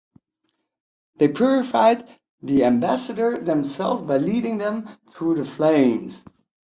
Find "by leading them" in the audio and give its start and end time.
4.01-4.97